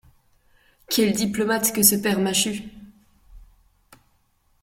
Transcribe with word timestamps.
Quel 0.89 1.13
diplomate 1.13 1.71
que 1.73 1.83
ce 1.83 1.93
père 1.95 2.17
Machut! 2.19 2.63